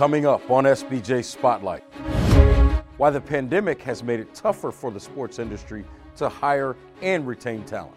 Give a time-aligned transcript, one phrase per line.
[0.00, 1.84] Coming up on SBJ Spotlight,
[2.96, 5.84] why the pandemic has made it tougher for the sports industry
[6.16, 7.94] to hire and retain talent.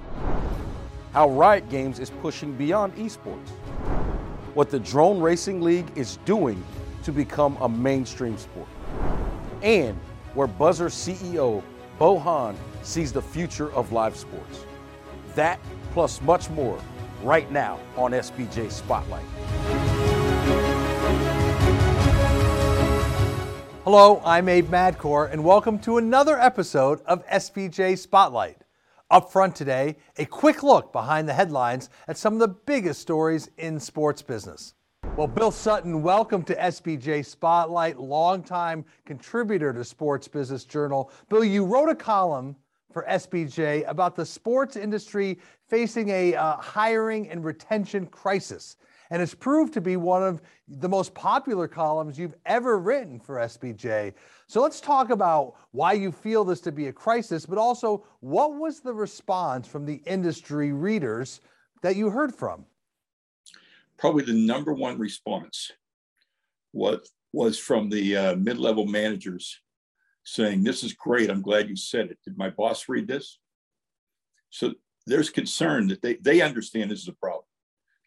[1.14, 3.48] How Riot Games is pushing beyond esports.
[4.54, 6.62] What the Drone Racing League is doing
[7.04, 8.68] to become a mainstream sport.
[9.62, 9.98] And
[10.34, 11.64] where Buzzer CEO
[12.00, 14.66] Bo Han sees the future of live sports.
[15.36, 15.58] That
[15.94, 16.78] plus much more
[17.24, 19.24] right now on SBJ Spotlight.
[23.84, 28.60] Hello, I'm Abe Madkour, and welcome to another episode of SBJ Spotlight.
[29.12, 33.50] Up front today, a quick look behind the headlines at some of the biggest stories
[33.58, 34.76] in sports business.
[35.18, 41.12] Well, Bill Sutton, welcome to SBJ Spotlight, longtime contributor to Sports Business Journal.
[41.28, 42.56] Bill, you wrote a column
[42.94, 48.78] for SBJ about the sports industry facing a uh, hiring and retention crisis.
[49.10, 53.36] And it's proved to be one of the most popular columns you've ever written for
[53.36, 54.14] SBJ.
[54.48, 58.56] So let's talk about why you feel this to be a crisis, but also what
[58.56, 61.42] was the response from the industry readers
[61.82, 62.66] that you heard from?
[63.98, 65.72] Probably the number one response
[66.74, 69.60] was from the uh, mid-level managers
[70.24, 71.30] saying, This is great.
[71.30, 72.18] I'm glad you said it.
[72.24, 73.40] Did my boss read this?
[74.50, 74.74] So
[75.06, 77.44] there's concern that they, they understand this is a problem.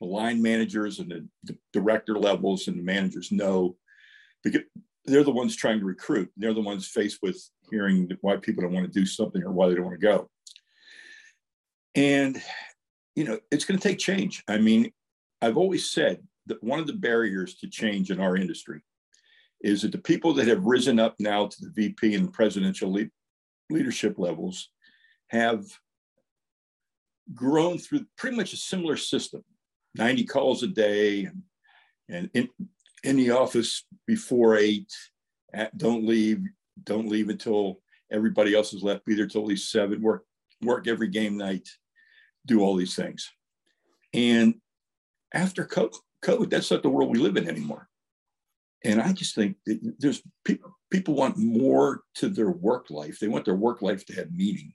[0.01, 3.77] The line managers and the, director levels and the managers know
[4.43, 4.63] because
[5.05, 6.31] they're the ones trying to recruit.
[6.37, 9.69] They're the ones faced with hearing why people don't want to do something or why
[9.69, 10.31] they don't want to go.
[11.95, 12.43] And,
[13.15, 14.43] you know, it's going to take change.
[14.49, 14.93] I mean,
[15.41, 18.83] I've always said that one of the barriers to change in our industry
[19.63, 23.11] is that the people that have risen up now to the VP and presidential le-
[23.71, 24.71] leadership levels
[25.29, 25.65] have
[27.35, 29.43] grown through pretty much a similar system
[29.97, 31.29] 90 calls a day
[32.09, 32.49] and, in,
[33.03, 34.93] in the office before eight
[35.53, 36.43] at, don't leave
[36.85, 37.81] don't leave until
[38.13, 40.25] everybody else is left be there till at least seven work
[40.63, 41.69] work every game night
[42.47, 43.31] do all these things.
[44.13, 44.55] And
[45.35, 47.89] after covid that's not the world we live in anymore.
[48.85, 53.19] And I just think that there's people people want more to their work life.
[53.19, 54.75] They want their work life to have meaning,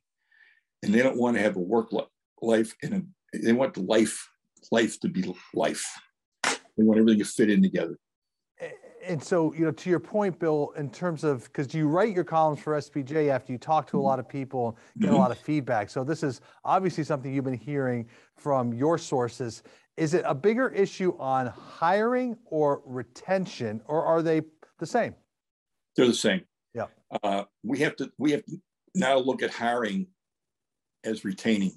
[0.83, 1.91] and they don't want to have a work
[2.41, 4.30] life and they want the life
[4.71, 5.85] life to be life.
[6.43, 7.97] They want everything to fit in together.
[9.03, 12.23] And so, you know, to your point, Bill, in terms of because you write your
[12.23, 15.15] columns for SBJ after you talk to a lot of people, and get mm-hmm.
[15.15, 15.89] a lot of feedback.
[15.89, 18.07] So this is obviously something you've been hearing
[18.37, 19.63] from your sources.
[19.97, 24.41] Is it a bigger issue on hiring or retention, or are they
[24.79, 25.15] the same?
[25.95, 26.41] They're the same.
[26.73, 26.85] Yeah.
[27.23, 28.57] Uh, we have to we have to
[28.93, 30.07] now look at hiring
[31.03, 31.73] as retaining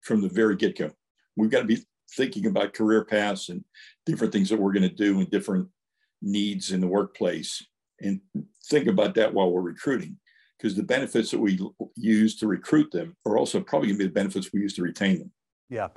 [0.00, 0.90] from the very get go.
[1.36, 3.64] We've got to be thinking about career paths and
[4.04, 5.68] different things that we're going to do and different
[6.22, 7.64] needs in the workplace,
[8.00, 8.20] and
[8.66, 10.16] think about that while we're recruiting,
[10.56, 11.58] because the benefits that we
[11.96, 14.82] use to recruit them are also probably going to be the benefits we use to
[14.82, 15.30] retain them.
[15.68, 15.88] Yeah,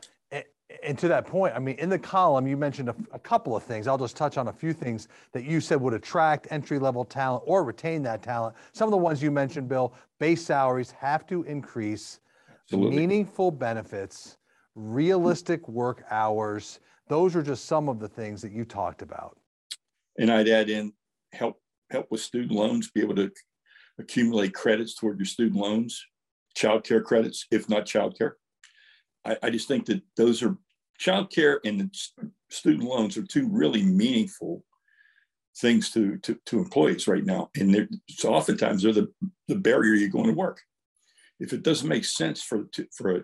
[0.84, 3.64] and to that point, I mean, in the column, you mentioned a, a, couple of
[3.64, 3.88] things.
[3.88, 7.44] I'll just touch on a few things that you said would attract entry level talent
[7.48, 8.56] or retain that talent.
[8.74, 12.20] Some of the ones you mentioned, Bill, base salaries have to increase,
[12.66, 12.98] Absolutely.
[12.98, 14.38] meaningful benefits,
[14.80, 16.80] realistic work hours.
[17.08, 19.38] Those are just some of the things that you talked about.
[20.18, 20.94] And I'd add in
[21.34, 23.32] help help with student loans, be able to
[23.98, 26.04] accumulate credits toward your student loans,
[26.56, 28.38] child care credits, if not child care.
[29.26, 30.56] I, I just think that those are
[30.98, 31.94] child care and
[32.50, 34.64] student loans are two really meaningful
[35.58, 37.50] things to, to, to employees right now.
[37.58, 39.12] And so oftentimes they're the,
[39.48, 40.62] the barrier you're going to work.
[41.40, 43.24] If it doesn't make sense for, to, for a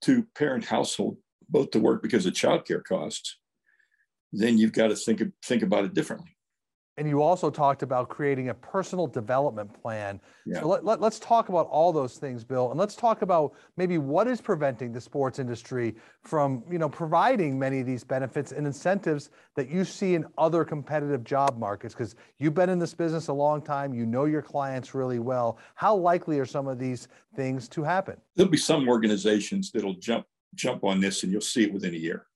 [0.00, 3.38] two parent household both to work because of childcare costs,
[4.32, 6.36] then you've got to think, think about it differently.
[6.98, 10.20] And you also talked about creating a personal development plan.
[10.44, 10.60] Yeah.
[10.60, 13.98] So let, let, let's talk about all those things, Bill, and let's talk about maybe
[13.98, 15.94] what is preventing the sports industry
[16.24, 20.64] from, you know, providing many of these benefits and incentives that you see in other
[20.64, 21.94] competitive job markets.
[21.94, 25.58] Because you've been in this business a long time, you know your clients really well.
[25.76, 27.06] How likely are some of these
[27.36, 28.16] things to happen?
[28.34, 30.26] There'll be some organizations that'll jump
[30.56, 32.26] jump on this, and you'll see it within a year.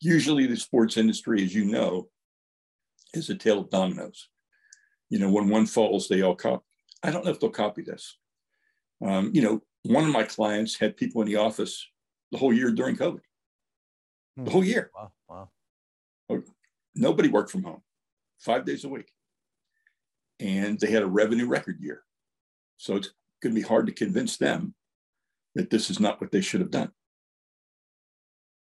[0.00, 2.08] Usually, the sports industry, as you know,
[3.14, 4.28] is a tale of dominoes.
[5.08, 6.64] You know, when one falls, they all copy.
[7.02, 8.16] I don't know if they'll copy this.
[9.04, 11.86] Um, you know, one of my clients had people in the office
[12.30, 13.20] the whole year during COVID.
[14.36, 14.50] The hmm.
[14.50, 14.90] whole year.
[14.94, 15.12] Wow.
[15.28, 15.50] Wow.
[16.28, 16.42] Oh,
[16.94, 17.82] nobody worked from home,
[18.38, 19.10] five days a week.
[20.38, 22.02] And they had a revenue record year.
[22.76, 23.10] So it's
[23.42, 24.74] going to be hard to convince them
[25.54, 26.90] that this is not what they should have done.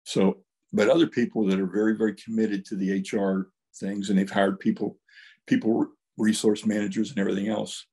[0.04, 0.38] So,
[0.72, 4.61] but other people that are very, very committed to the HR things and they've hired
[4.61, 4.99] people,
[5.46, 5.87] people
[6.17, 7.87] resource managers and everything else.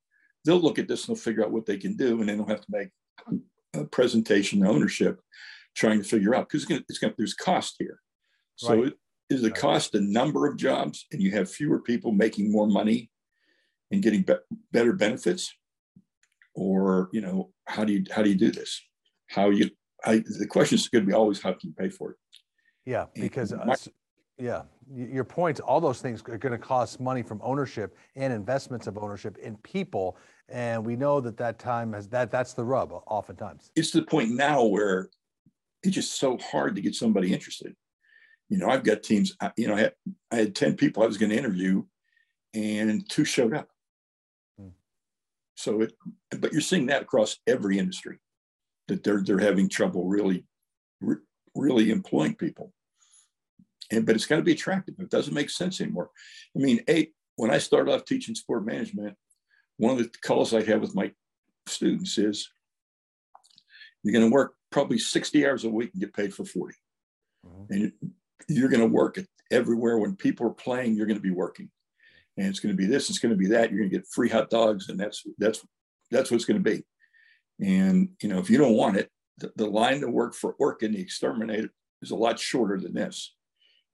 [0.45, 2.47] They'll look at this and they'll figure out what they can do, and then they'll
[2.47, 2.89] have to make
[3.73, 5.19] a presentation ownership
[5.75, 7.99] trying to figure out because it's going to there's cost here.
[8.55, 8.93] So right.
[9.29, 13.09] is the cost the number of jobs and you have fewer people making more money
[13.91, 14.35] and getting be-
[14.71, 15.51] better benefits,
[16.55, 18.81] or you know how do you how do you do this?
[19.29, 19.69] How you
[20.05, 22.17] I, the question is going to be always how can you pay for it?
[22.85, 23.75] Yeah, because uh,
[24.37, 28.87] yeah, your points, all those things are going to cost money from ownership and investments
[28.87, 30.17] of ownership in people,
[30.49, 33.71] and we know that that time has that that's the rub oftentimes.
[33.75, 35.09] It's the point now where
[35.83, 37.75] it's just so hard to get somebody interested.
[38.49, 39.35] You know, I've got teams.
[39.57, 39.93] You know, I had,
[40.31, 41.83] I had ten people I was going to interview,
[42.53, 43.69] and two showed up.
[44.59, 44.69] Hmm.
[45.55, 45.93] So it,
[46.39, 48.19] but you're seeing that across every industry
[48.87, 50.45] that they're they're having trouble really
[51.01, 51.15] re,
[51.55, 52.73] really employing people
[53.91, 56.09] and but it's got to be attractive it doesn't make sense anymore.
[56.55, 59.15] I mean a when i started off teaching sport management
[59.77, 61.11] one of the calls i have with my
[61.67, 62.49] students is
[64.03, 66.75] you're going to work probably 60 hours a week and get paid for 40
[67.45, 67.73] mm-hmm.
[67.73, 67.93] and
[68.47, 69.17] you're going to work
[69.51, 69.97] everywhere.
[69.97, 71.69] When people are playing you're going to be working.
[72.37, 73.69] And it's going to be this it's going to be that.
[73.69, 75.63] You're going to get free hot dogs and that's that's
[76.11, 76.83] that's what it's going to be.
[77.63, 80.93] And you know, if you don't want it, the, the line to work for Orkin
[80.93, 81.69] the exterminator
[82.01, 83.35] is a lot shorter than this.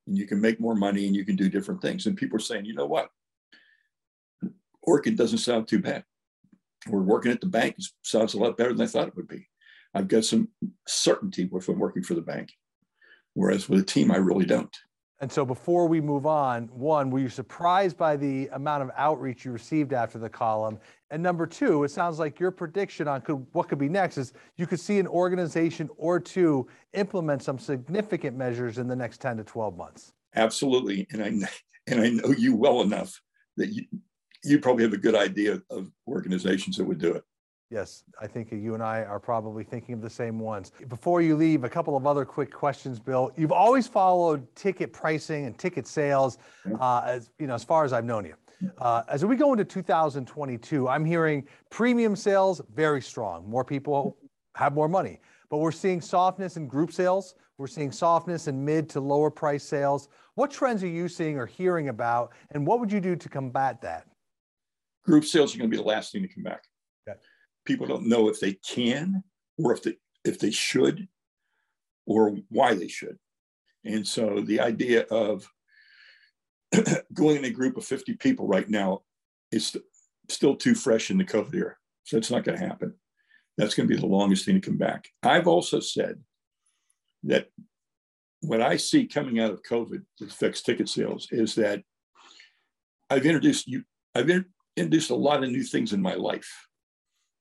[0.07, 2.05] And you can make more money and you can do different things.
[2.05, 3.09] And people are saying, you know what?
[4.87, 6.03] Orkin doesn't sound too bad.
[6.87, 7.75] We're working at the bank.
[7.77, 9.47] It sounds a lot better than I thought it would be.
[9.93, 10.49] I've got some
[10.87, 12.51] certainty if I'm working for the bank.
[13.33, 14.75] Whereas with a team, I really don't.
[15.21, 19.43] And so before we move on, one, were you surprised by the amount of outreach
[19.43, 20.79] you received after the column?
[21.11, 24.31] And number two, it sounds like your prediction on could, what could be next is
[24.55, 29.37] you could see an organization or two implement some significant measures in the next 10
[29.37, 30.13] to 12 months.
[30.35, 31.05] Absolutely.
[31.11, 31.27] And I,
[31.87, 33.19] and I know you well enough
[33.57, 33.85] that you,
[34.45, 37.23] you probably have a good idea of organizations that would do it.
[37.71, 40.71] Yes, I think you and I are probably thinking of the same ones.
[40.87, 43.31] Before you leave, a couple of other quick questions, Bill.
[43.37, 46.39] You've always followed ticket pricing and ticket sales,
[46.79, 48.33] uh, as you know, as far as I've known you.
[48.79, 53.47] Uh, as we go into 2022, I'm hearing premium sales very strong.
[53.47, 54.17] More people
[54.55, 57.35] have more money, but we're seeing softness in group sales.
[57.59, 60.09] We're seeing softness in mid to lower price sales.
[60.33, 63.79] What trends are you seeing or hearing about, and what would you do to combat
[63.81, 64.07] that?
[65.05, 66.63] Group sales are going to be the last thing to come back
[67.69, 69.23] people don't know if they can
[69.57, 69.95] or if they
[70.25, 71.07] if they should
[72.05, 73.17] or why they should.
[73.85, 75.47] And so the idea of
[77.13, 79.03] going in a group of 50 people right now
[79.51, 79.77] is
[80.27, 81.75] still too fresh in the COVID era.
[82.03, 82.95] So it's not going to happen.
[83.57, 85.07] That's going to be the longest thing to come back.
[85.21, 86.19] I've also said
[87.23, 87.47] that
[88.41, 91.83] what I see coming out of COVID that affects ticket sales is that
[93.09, 93.83] I've introduced you,
[94.15, 94.29] I've
[94.75, 96.68] introduced a lot of new things in my life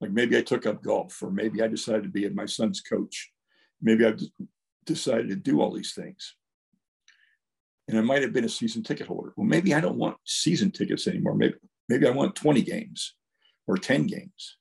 [0.01, 3.31] like maybe I took up golf, or maybe I decided to be my son's coach.
[3.81, 4.21] Maybe I've
[4.87, 6.35] decided to do all these things.
[7.89, 9.33] And I might have been a season ticket holder.
[9.37, 11.35] Well, maybe I don't want season tickets anymore.
[11.35, 11.55] Maybe,
[11.89, 13.15] maybe I want 20 games
[13.67, 14.57] or 10 games.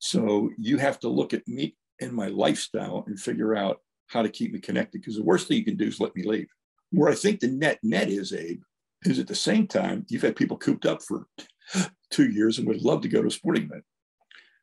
[0.00, 4.28] So you have to look at me and my lifestyle and figure out how to
[4.28, 5.00] keep me connected.
[5.00, 6.48] Because the worst thing you can do is let me leave.
[6.90, 8.60] Where I think the net net is, Abe,
[9.04, 11.26] is at the same time, you've had people cooped up for
[12.10, 13.84] two years and would love to go to a sporting event.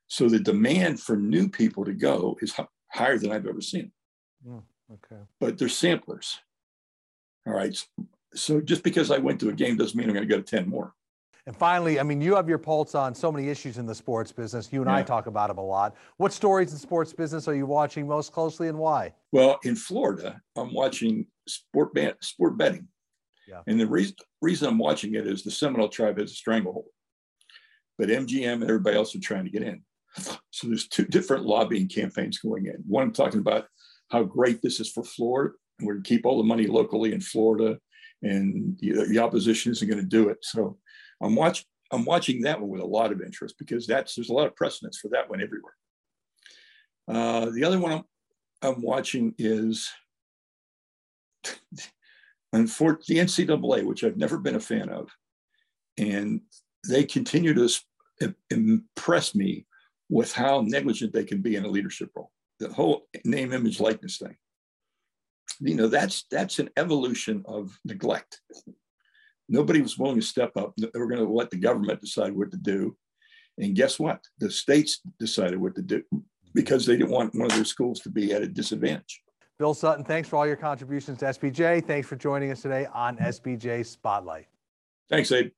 [0.10, 2.54] So the demand for new people to go is
[2.92, 3.92] higher than I've ever seen.
[4.46, 5.22] Mm, okay.
[5.40, 6.40] But they're samplers.
[7.46, 7.78] All right.
[8.34, 10.58] So just because I went to a game doesn't mean I'm going to go to
[10.58, 10.94] 10 more.
[11.46, 14.32] And finally, I mean, you have your pulse on so many issues in the sports
[14.32, 14.72] business.
[14.72, 14.98] You and yeah.
[14.98, 15.96] I talk about them a lot.
[16.18, 19.14] What stories in sports business are you watching most closely and why?
[19.32, 22.88] Well, in Florida, I'm watching sport, ban- sport betting.
[23.48, 23.62] Yeah.
[23.68, 26.86] And the reason, reason I'm watching it is the Seminole tribe has a stranglehold,
[27.98, 29.82] but MGM and everybody else are trying to get in.
[30.16, 32.84] So there's two different lobbying campaigns going in.
[32.88, 33.66] One talking about
[34.10, 37.14] how great this is for Florida, and we're going to keep all the money locally
[37.14, 37.78] in Florida,
[38.22, 40.38] and the, the opposition isn't going to do it.
[40.42, 40.78] So
[41.22, 41.66] I'm watching.
[41.92, 44.56] I'm watching that one with a lot of interest because that's there's a lot of
[44.56, 45.74] precedence for that one everywhere.
[47.08, 48.04] Uh, the other one I'm,
[48.62, 49.90] I'm watching is
[51.44, 51.88] the
[52.54, 55.10] NCAA, which I've never been a fan of,
[55.98, 56.42] and
[56.88, 59.66] they continue to impress me
[60.10, 62.32] with how negligent they can be in a leadership role.
[62.60, 64.36] The whole name, image, likeness thing.
[65.60, 68.42] You know, that's that's an evolution of neglect.
[69.48, 70.74] Nobody was willing to step up.
[70.78, 72.96] They were going to let the government decide what to do.
[73.58, 74.24] And guess what?
[74.40, 76.04] The states decided what to do
[76.54, 79.22] because they didn't want one of their schools to be at a disadvantage.
[79.58, 81.86] Bill Sutton, thanks for all your contributions to SBJ.
[81.86, 84.48] Thanks for joining us today on SBJ Spotlight.
[85.10, 85.52] Thanks, Abe.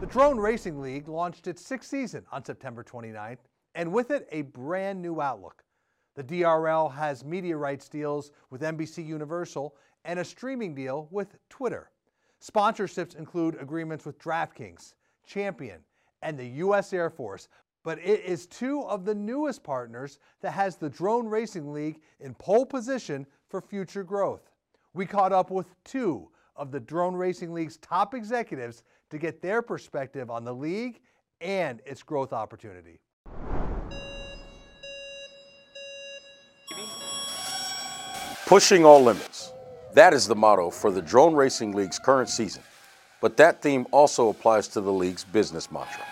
[0.00, 3.38] The Drone Racing League launched its sixth season on September 29th,
[3.74, 5.64] and with it, a brand new outlook.
[6.14, 11.90] The DRL has media rights deals with NBC Universal and a streaming deal with Twitter.
[12.42, 14.94] Sponsorships include agreements with DraftKings,
[15.26, 15.80] Champion,
[16.22, 16.92] and the U.S.
[16.92, 17.48] Air Force,
[17.84, 22.34] but it is two of the newest partners that has the Drone Racing League in
[22.34, 24.50] pole position for future growth.
[24.94, 29.62] We caught up with two of the Drone Racing League's top executives to get their
[29.62, 31.00] perspective on the league
[31.40, 33.00] and its growth opportunity.
[38.48, 39.52] Pushing all limits.
[39.92, 42.62] That is the motto for the Drone Racing League's current season.
[43.20, 46.02] But that theme also applies to the league's business mantra.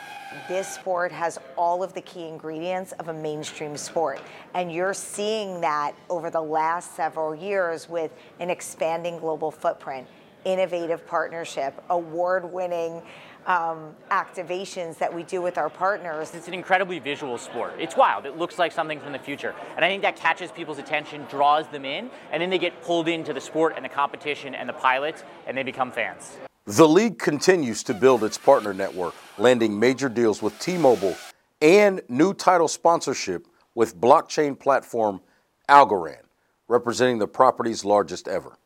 [0.46, 4.20] This sport has all of the key ingredients of a mainstream sport.
[4.52, 10.06] And you're seeing that over the last several years with an expanding global footprint,
[10.44, 13.00] innovative partnership, award winning
[13.46, 16.34] um, activations that we do with our partners.
[16.34, 17.74] It's an incredibly visual sport.
[17.78, 18.26] It's wild.
[18.26, 19.54] It looks like something from the future.
[19.76, 23.08] And I think that catches people's attention, draws them in, and then they get pulled
[23.08, 26.36] into the sport and the competition and the pilots, and they become fans.
[26.64, 31.16] The league continues to build its partner network, landing major deals with T Mobile
[31.62, 35.20] and new title sponsorship with blockchain platform
[35.68, 36.24] Algorand,
[36.66, 38.58] representing the property's largest ever.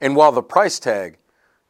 [0.00, 1.18] And while the price tag,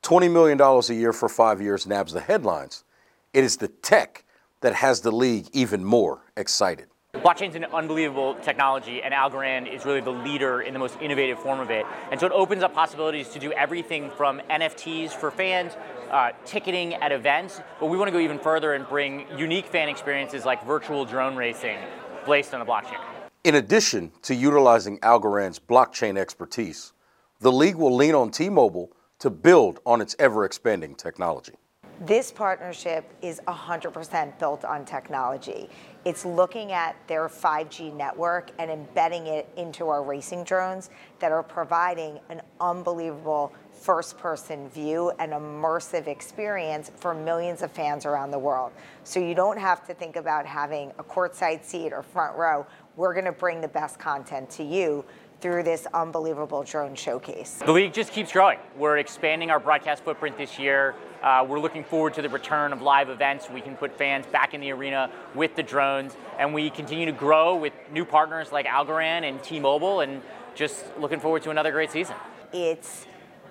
[0.02, 2.84] $20 million a year for five years, nabs the headlines,
[3.32, 4.24] it is the tech
[4.60, 6.86] that has the league even more excited.
[7.14, 11.38] Blockchain is an unbelievable technology, and Algorand is really the leader in the most innovative
[11.38, 11.84] form of it.
[12.10, 15.72] And so it opens up possibilities to do everything from NFTs for fans,
[16.10, 19.88] uh, ticketing at events, but we want to go even further and bring unique fan
[19.88, 21.78] experiences like virtual drone racing
[22.26, 22.98] based on the blockchain.
[23.44, 26.92] In addition to utilizing Algorand's blockchain expertise,
[27.40, 28.90] the league will lean on T Mobile
[29.22, 31.52] to build on its ever expanding technology.
[32.00, 35.70] This partnership is 100% built on technology.
[36.04, 41.44] It's looking at their 5G network and embedding it into our racing drones that are
[41.44, 48.38] providing an unbelievable first person view and immersive experience for millions of fans around the
[48.40, 48.72] world.
[49.04, 52.66] So you don't have to think about having a courtside seat or front row.
[52.96, 55.04] We're going to bring the best content to you
[55.42, 57.60] through this unbelievable drone showcase.
[57.66, 58.58] The league just keeps growing.
[58.76, 60.94] We're expanding our broadcast footprint this year.
[61.20, 63.50] Uh, we're looking forward to the return of live events.
[63.50, 67.12] We can put fans back in the arena with the drones, and we continue to
[67.12, 70.22] grow with new partners like Algorand and T-Mobile, and
[70.54, 72.14] just looking forward to another great season.
[72.52, 73.06] It's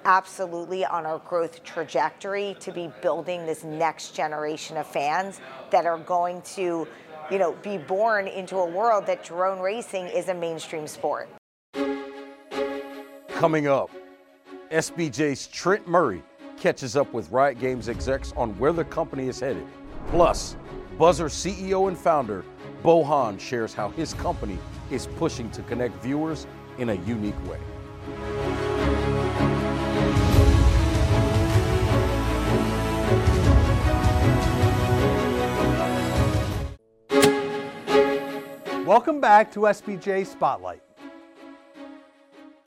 [0.06, 5.98] absolutely on our growth trajectory to be building this next generation of fans that are
[5.98, 6.88] going to
[7.30, 11.30] you know, be born into a world that drone racing is a mainstream sport.
[13.42, 13.90] Coming up,
[14.70, 16.22] SBJ's Trent Murray
[16.60, 19.66] catches up with Riot Games execs on where the company is headed.
[20.10, 20.56] Plus,
[21.00, 22.46] Buzzer CEO and founder
[22.84, 24.60] Bo Han shares how his company
[24.92, 26.46] is pushing to connect viewers
[26.78, 27.58] in a unique way.
[38.86, 40.84] Welcome back to SBJ Spotlight.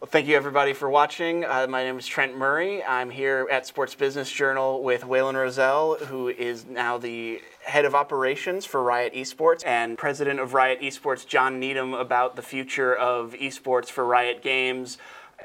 [0.04, 1.46] Well, thank you everybody for watching.
[1.46, 2.84] Uh, my name is Trent Murray.
[2.84, 7.94] I'm here at Sports Business Journal with Whalen Rozelle, who is now the head of
[7.94, 13.32] operations for Riot Esports and president of Riot Esports, John Needham, about the future of
[13.32, 14.98] esports for Riot Games.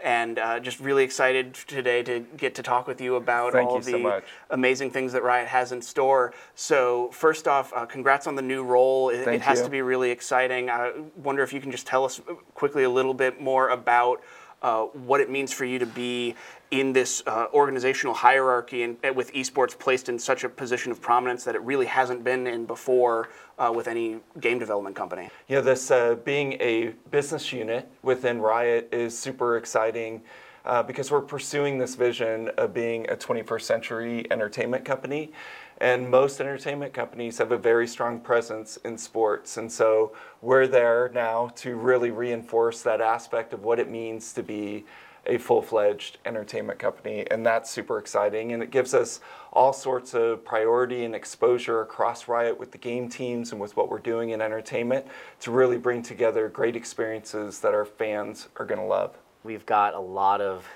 [0.04, 3.78] And uh, just really excited today to get to talk with you about Thank all
[3.78, 6.34] you the so amazing things that Riot has in store.
[6.56, 9.10] So, first off, uh, congrats on the new role.
[9.10, 9.66] It, it has you.
[9.66, 10.70] to be really exciting.
[10.70, 12.20] I wonder if you can just tell us
[12.56, 14.22] quickly a little bit more about
[14.62, 16.36] uh, what it means for you to be
[16.72, 21.02] in this uh, organizational hierarchy and, and with esports placed in such a position of
[21.02, 25.30] prominence that it really hasn't been in before uh, with any game development company.
[25.48, 30.22] You know, this uh, being a business unit within Riot is super exciting
[30.66, 35.32] uh, because we're pursuing this vision of being a 21st century entertainment company.
[35.82, 39.56] And most entertainment companies have a very strong presence in sports.
[39.58, 44.44] And so we're there now to really reinforce that aspect of what it means to
[44.44, 44.86] be
[45.26, 47.26] a full fledged entertainment company.
[47.32, 48.52] And that's super exciting.
[48.52, 49.22] And it gives us
[49.54, 53.90] all sorts of priority and exposure across Riot with the game teams and with what
[53.90, 55.06] we're doing in entertainment
[55.42, 59.18] to really bring together great experiences that our fans are going to love.
[59.44, 60.68] We've got a lot of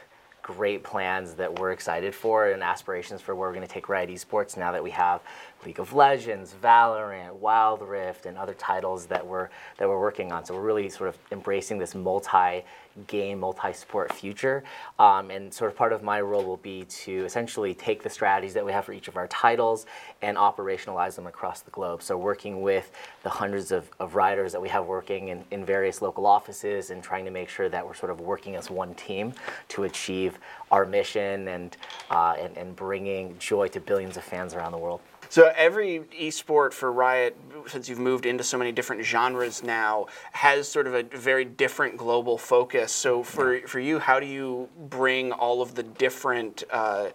[0.44, 4.10] great plans that we're excited for and aspirations for where we're going to take Riot
[4.10, 5.22] Esports now that we have
[5.66, 10.46] League of Legends, Valorant, Wild Rift, and other titles that we're that we're working on.
[10.46, 12.64] So we're really sort of embracing this multi
[13.08, 14.64] game multi-sport future.
[15.00, 18.54] Um, and sort of part of my role will be to essentially take the strategies
[18.54, 19.86] that we have for each of our titles
[20.22, 22.02] and operationalize them across the globe.
[22.04, 22.92] So working with
[23.24, 27.02] the hundreds of, of Rioters that we have working in, in various local offices and
[27.04, 29.34] trying to make sure that we're sort of working as one team
[29.70, 30.38] to achieve
[30.72, 31.78] our mission and,
[32.12, 35.02] uh, and, and bringing joy to billions of fans around the world.
[35.34, 37.36] So every esport for Riot,
[37.66, 41.98] since you've moved into so many different genres now, has sort of a very different
[41.98, 42.92] global focus.
[42.92, 47.08] So for for you, how do you bring all of the different uh,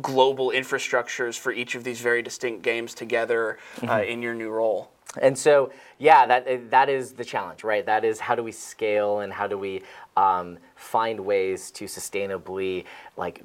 [0.00, 4.08] global infrastructures for each of these very distinct games together uh, mm-hmm.
[4.08, 4.92] in your new role?
[5.20, 7.84] And so, yeah, that that is the challenge, right?
[7.84, 9.82] That is how do we scale and how do we
[10.16, 12.84] um, find ways to sustainably
[13.16, 13.42] like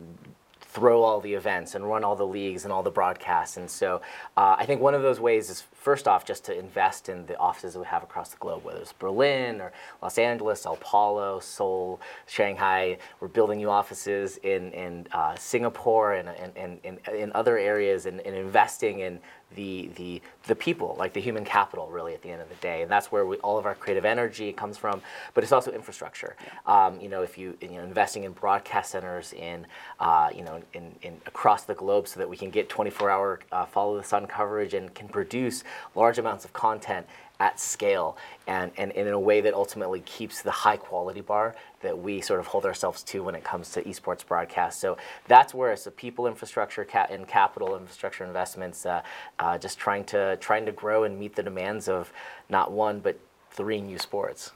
[0.73, 3.57] throw all the events and run all the leagues and all the broadcasts.
[3.57, 4.01] And so
[4.35, 7.37] uh, I think one of those ways is first off just to invest in the
[7.37, 11.41] offices that we have across the globe, whether it's Berlin or Los Angeles, Sao Paulo,
[11.41, 12.97] Seoul, Shanghai.
[13.19, 18.21] We're building new offices in, in uh, Singapore and, and, and, in other areas and,
[18.21, 19.19] and investing in
[19.55, 22.81] the, the, the people, like the human capital, really, at the end of the day.
[22.81, 25.01] And that's where we, all of our creative energy comes from.
[25.33, 26.35] But it's also infrastructure.
[26.65, 29.67] Um, you know, if you, you know, investing in broadcast centers in,
[29.99, 33.65] uh, you know, in, in, across the globe so that we can get 24-hour uh,
[33.65, 35.63] follow the sun coverage and can produce
[35.95, 37.05] large amounts of content
[37.39, 38.15] at scale
[38.47, 42.21] and, and, and, in a way that ultimately keeps the high quality bar that we
[42.21, 44.79] sort of hold ourselves to when it comes to esports broadcast.
[44.79, 49.01] So that's where it's the people infrastructure and capital infrastructure investments, uh,
[49.39, 52.13] uh, just trying to trying to grow and meet the demands of
[52.49, 53.19] not one but
[53.51, 54.51] three new sports.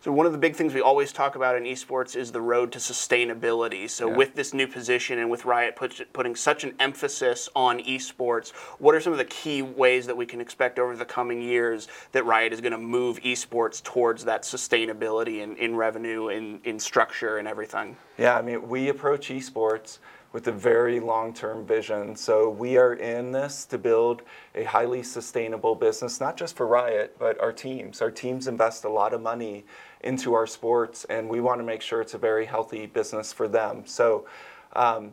[0.00, 2.72] So one of the big things we always talk about in esports is the road
[2.72, 3.88] to sustainability.
[3.88, 4.16] So yeah.
[4.16, 8.94] with this new position and with Riot put, putting such an emphasis on esports, what
[8.94, 12.24] are some of the key ways that we can expect over the coming years that
[12.24, 17.38] Riot is going to move esports towards that sustainability in, in revenue, in, in structure,
[17.38, 17.96] and everything?
[18.18, 19.98] Yeah, I mean, we approach esports
[20.32, 22.16] with a very long term vision.
[22.16, 24.22] So we are in this to build
[24.54, 28.00] a highly sustainable business, not just for Riot, but our teams.
[28.00, 29.64] Our teams invest a lot of money
[30.00, 33.46] into our sports, and we want to make sure it's a very healthy business for
[33.46, 33.82] them.
[33.86, 34.26] So
[34.74, 35.12] um,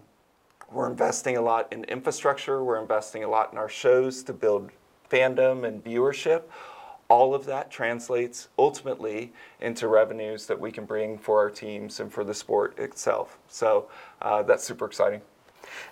[0.71, 4.71] we're investing a lot in infrastructure, we're investing a lot in our shows to build
[5.12, 6.43] fandom and viewership
[7.10, 12.13] all of that translates ultimately into revenues that we can bring for our teams and
[12.13, 13.39] for the sport itself.
[13.48, 13.89] So
[14.22, 15.22] uh, that's super exciting.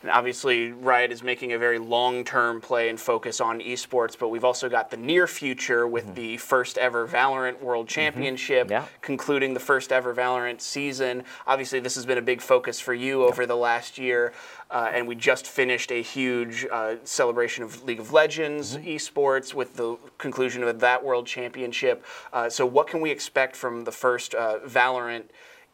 [0.01, 4.29] And obviously, Riot is making a very long term play and focus on esports, but
[4.29, 6.13] we've also got the near future with mm-hmm.
[6.15, 7.93] the first ever Valorant World mm-hmm.
[7.93, 8.73] Championship, mm-hmm.
[8.73, 8.85] yeah.
[9.01, 11.23] concluding the first ever Valorant season.
[11.45, 14.33] Obviously, this has been a big focus for you over the last year.
[14.69, 18.87] Uh, and we just finished a huge uh, celebration of League of Legends mm-hmm.
[18.87, 22.05] esports with the conclusion of that World Championship.
[22.33, 25.23] Uh, so, what can we expect from the first uh, Valorant?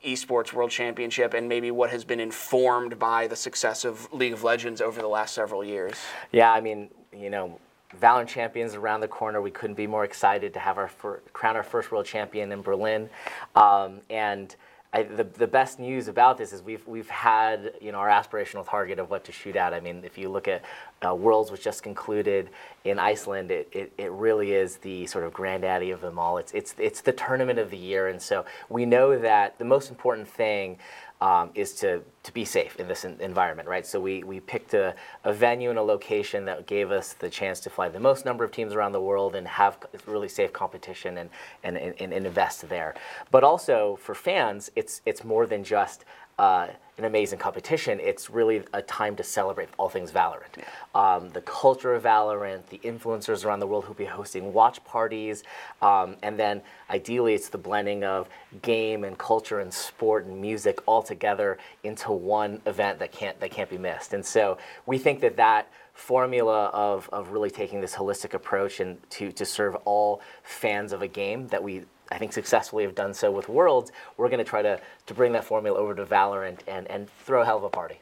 [0.05, 4.43] Esports world championship and maybe what has been informed by the success of League of
[4.43, 5.95] Legends over the last several years?
[6.31, 7.59] Yeah, I mean, you know,
[7.99, 9.41] Valorant champions around the corner.
[9.41, 12.61] We couldn't be more excited to have our fir- crown our first world champion in
[12.61, 13.09] Berlin,
[13.55, 14.55] um, and
[14.93, 18.67] I, the, the best news about this is we've, we've had you know our aspirational
[18.67, 19.73] target of what to shoot at.
[19.73, 20.63] I mean, if you look at
[21.06, 22.49] uh, Worlds, which just concluded
[22.86, 26.38] in Iceland, it, it, it really is the sort of granddaddy of them all.
[26.38, 28.08] It's, it's, it's the tournament of the year.
[28.08, 30.77] And so we know that the most important thing
[31.23, 33.86] um, is to, to be safe in this environment, right?
[33.86, 37.62] So we, we picked a, a venue and a location that gave us the chance
[37.62, 41.19] to fly the most number of teams around the world and have really safe competition
[41.19, 41.29] and,
[41.63, 42.93] and, and, and invest there.
[43.31, 46.03] But also for fans, it's, it's more than just
[46.39, 46.67] uh,
[46.97, 47.99] an amazing competition.
[47.99, 50.57] It's really a time to celebrate all things Valorant.
[50.57, 50.65] Yeah.
[50.93, 55.43] Um, the culture of Valorant, the influencers around the world who'll be hosting watch parties,
[55.81, 58.29] um, and then ideally it's the blending of
[58.61, 63.49] game and culture and sport and music all together into one event that can't that
[63.49, 64.13] can't be missed.
[64.13, 68.97] And so we think that that formula of, of really taking this holistic approach and
[69.11, 71.83] to, to serve all fans of a game that we
[72.13, 75.32] I think successfully have done so with Worlds, we're going to try to, to bring
[75.32, 78.02] that formula over to Valorant and, and throw a hell of a party.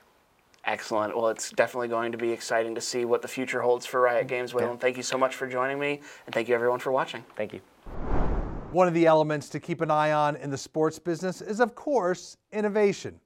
[0.65, 1.15] Excellent.
[1.15, 4.27] Well, it's definitely going to be exciting to see what the future holds for Riot
[4.27, 4.53] Games.
[4.53, 4.77] Whalen, yeah.
[4.77, 7.23] thank you so much for joining me, and thank you everyone for watching.
[7.37, 7.61] Thank you.
[8.71, 11.73] One of the elements to keep an eye on in the sports business is, of
[11.73, 13.17] course, innovation.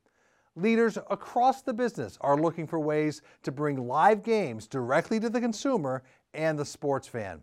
[0.56, 5.42] Leaders across the business are looking for ways to bring live games directly to the
[5.42, 6.04] consumer
[6.36, 7.42] and the sports fan.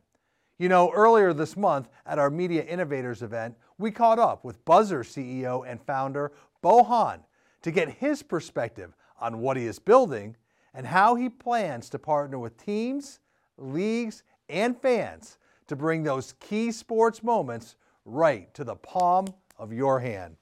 [0.63, 5.03] You know, earlier this month at our Media Innovators event, we caught up with Buzzer
[5.03, 7.19] CEO and founder Bo Han
[7.63, 10.37] to get his perspective on what he is building
[10.73, 13.19] and how he plans to partner with teams,
[13.59, 19.27] leagues, and fans to bring those key sports moments right to the palm
[19.59, 20.37] of your hand.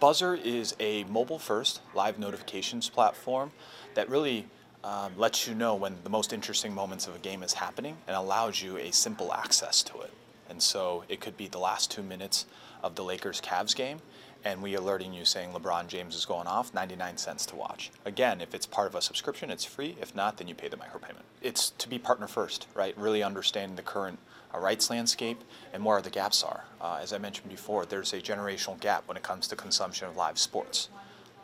[0.00, 3.52] Buzzer is a mobile first live notifications platform
[3.94, 4.48] that really
[4.86, 8.16] um, lets you know when the most interesting moments of a game is happening and
[8.16, 10.12] allows you a simple access to it.
[10.48, 12.46] And so it could be the last two minutes
[12.84, 13.98] of the Lakers Cavs game,
[14.44, 17.90] and we alerting you saying LeBron James is going off, 99 cents to watch.
[18.04, 19.96] Again, if it's part of a subscription, it's free.
[20.00, 21.24] If not, then you pay the micropayment.
[21.42, 22.96] It's to be partner first, right?
[22.96, 24.20] Really understanding the current
[24.54, 26.62] uh, rights landscape and where the gaps are.
[26.80, 30.16] Uh, as I mentioned before, there's a generational gap when it comes to consumption of
[30.16, 30.90] live sports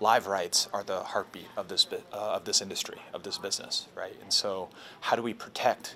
[0.03, 4.17] live rights are the heartbeat of this uh, of this industry of this business, right?
[4.21, 4.69] And so,
[5.01, 5.95] how do we protect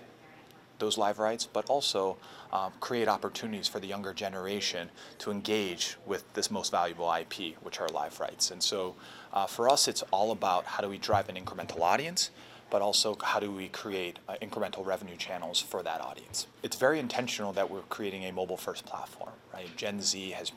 [0.79, 2.17] those live rights, but also
[2.53, 7.81] um, create opportunities for the younger generation to engage with this most valuable IP, which
[7.81, 8.51] are live rights.
[8.51, 8.95] And so,
[9.33, 12.31] uh, for us, it's all about how do we drive an incremental audience,
[12.71, 16.47] but also how do we create uh, incremental revenue channels for that audience.
[16.63, 19.69] It's very intentional that we're creating a mobile-first platform, right?
[19.77, 20.53] Gen Z has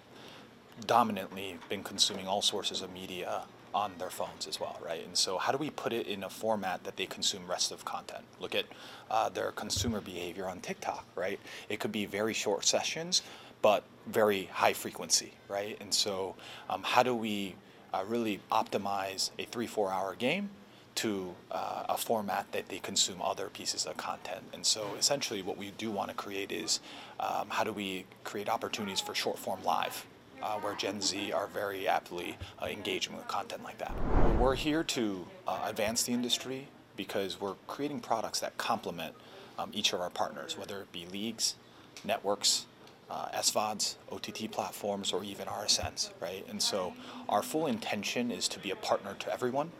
[0.85, 5.05] dominantly been consuming all sources of media on their phones as well, right?
[5.05, 7.85] And so, how do we put it in a format that they consume rest of
[7.85, 8.23] content?
[8.39, 8.65] Look at
[9.09, 11.39] uh, their consumer behavior on TikTok, right?
[11.69, 13.21] It could be very short sessions,
[13.61, 15.77] but very high frequency, right?
[15.79, 16.35] And so,
[16.69, 17.55] um, how do we
[17.93, 20.49] uh, really optimize a three, four hour game
[20.95, 24.43] to uh, a format that they consume other pieces of content?
[24.53, 26.79] And so, essentially, what we do want to create is
[27.19, 30.05] um, how do we create opportunities for short form live,
[30.41, 33.93] uh, where Gen Z are very aptly uh, engaging with content like that.
[34.37, 39.15] We're here to uh, advance the industry because we're creating products that complement
[39.57, 41.55] um, each of our partners, whether it be leagues,
[42.03, 42.65] networks,
[43.09, 46.45] uh, SVODs, OTT platforms, or even RSNs, right?
[46.49, 46.93] And so
[47.27, 49.71] our full intention is to be a partner to everyone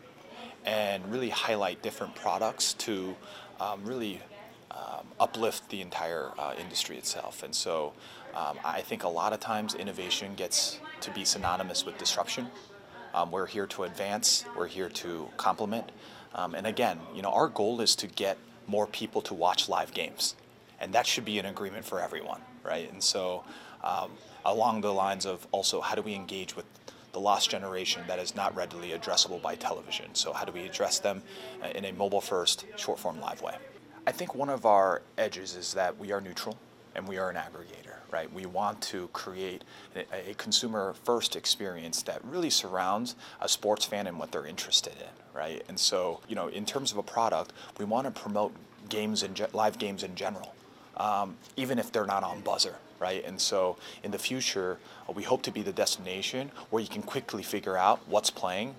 [0.64, 3.16] and really highlight different products to
[3.60, 4.20] um, really
[4.70, 7.42] um, uplift the entire uh, industry itself.
[7.42, 7.92] And so
[8.34, 12.48] um, I think a lot of times innovation gets to be synonymous with disruption.
[13.14, 15.90] Um, we're here to advance, we're here to complement.
[16.34, 19.92] Um, and again, you know, our goal is to get more people to watch live
[19.92, 20.36] games.
[20.80, 22.90] And that should be an agreement for everyone, right?
[22.90, 23.44] And so,
[23.82, 24.12] um,
[24.44, 26.64] along the lines of also how do we engage with
[27.12, 30.14] the lost generation that is not readily addressable by television?
[30.14, 31.22] So, how do we address them
[31.62, 33.56] uh, in a mobile first, short form live way?
[34.06, 36.56] I think one of our edges is that we are neutral
[36.94, 38.32] and we are an aggregator right?
[38.32, 44.06] We want to create a, a consumer first experience that really surrounds a sports fan
[44.06, 45.62] and what they're interested in, right?
[45.68, 48.52] And so, you know, in terms of a product, we want to promote
[48.88, 50.54] games and live games in general,
[50.96, 53.24] um, even if they're not on buzzer, right?
[53.24, 54.78] And so in the future,
[55.14, 58.74] we hope to be the destination where you can quickly figure out what's playing,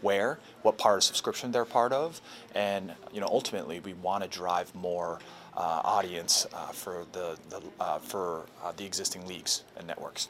[0.00, 2.20] where, what part of subscription they're part of,
[2.54, 5.20] and you know ultimately we want to drive more
[5.60, 10.28] audience uh, for the, the uh, for uh, the existing leagues and networks.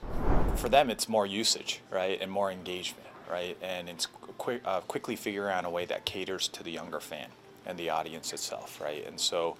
[0.56, 4.06] For them, it's more usage, right, and more engagement, right, and it's
[4.38, 7.28] quick, uh, quickly figuring out a way that caters to the younger fan
[7.66, 9.56] and the audience itself, right, and so.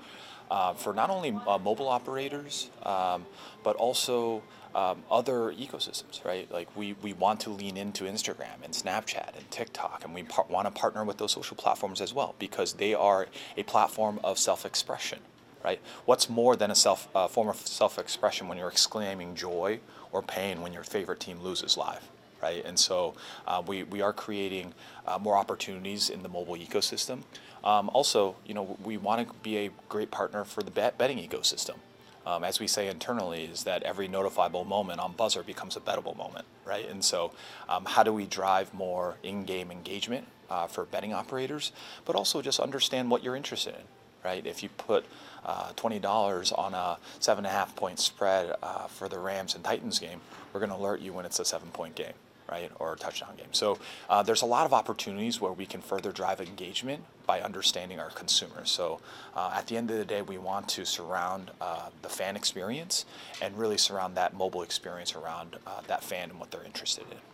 [0.50, 3.24] Uh, for not only mobile operators, um,
[3.62, 4.42] but also
[4.74, 6.50] um, other ecosystems, right?
[6.50, 10.46] Like we, we want to lean into Instagram and Snapchat and TikTok, and we par-
[10.50, 14.38] want to partner with those social platforms as well because they are a platform of
[14.38, 15.20] self-expression,
[15.64, 15.80] right?
[16.04, 20.60] What's more than a self uh, form of self-expression when you're exclaiming joy or pain
[20.60, 22.08] when your favorite team loses live,
[22.42, 22.64] right?
[22.64, 23.14] And so
[23.46, 24.74] uh, we, we are creating
[25.06, 27.22] uh, more opportunities in the mobile ecosystem.
[27.64, 31.18] Um, also, you know, we want to be a great partner for the bet- betting
[31.18, 31.76] ecosystem
[32.26, 36.16] um, as we say internally, is that every notifiable moment on buzzer becomes a bettable
[36.16, 36.88] moment, right?
[36.88, 37.32] And so,
[37.68, 41.72] um, how do we drive more in-game engagement uh, for betting operators,
[42.04, 43.82] but also just understand what you're interested in,
[44.24, 44.46] right?
[44.46, 45.04] If you put
[45.44, 49.64] uh, $20 on a seven and a half point spread uh, for the Rams and
[49.64, 50.20] Titans game,
[50.52, 52.14] we're going to alert you when it's a seven point game
[52.52, 53.52] right, or a touchdown game.
[53.52, 53.78] So
[54.10, 58.10] uh, there's a lot of opportunities where we can further drive engagement by understanding our
[58.10, 58.70] consumers.
[58.70, 59.00] So
[59.34, 63.06] uh, at the end of the day, we want to surround uh, the fan experience
[63.40, 67.31] and really surround that mobile experience around uh, that fan and what they're interested in.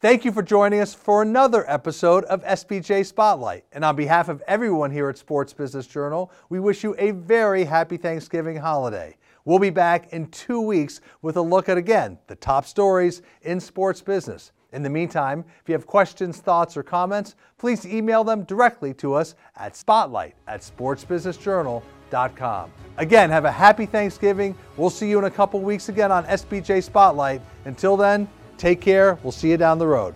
[0.00, 3.64] Thank you for joining us for another episode of SBJ Spotlight.
[3.72, 7.64] And on behalf of everyone here at Sports Business Journal, we wish you a very
[7.64, 9.16] happy Thanksgiving holiday.
[9.44, 13.58] We'll be back in two weeks with a look at, again, the top stories in
[13.58, 14.52] sports business.
[14.72, 19.14] In the meantime, if you have questions, thoughts, or comments, please email them directly to
[19.14, 22.70] us at spotlight at sportsbusinessjournal.com.
[22.98, 24.54] Again, have a happy Thanksgiving.
[24.76, 27.42] We'll see you in a couple weeks again on SBJ Spotlight.
[27.64, 29.18] Until then, take care.
[29.22, 30.14] We'll see you down the road.